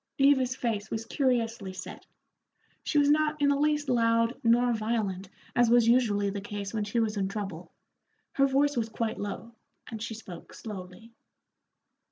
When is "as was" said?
5.55-5.87